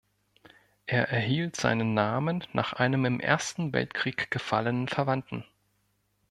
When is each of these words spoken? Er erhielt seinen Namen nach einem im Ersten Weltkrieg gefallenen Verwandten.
Er 0.87 1.09
erhielt 1.09 1.55
seinen 1.57 1.93
Namen 1.93 2.43
nach 2.53 2.73
einem 2.73 3.05
im 3.05 3.19
Ersten 3.19 3.71
Weltkrieg 3.71 4.31
gefallenen 4.31 4.87
Verwandten. 4.87 5.45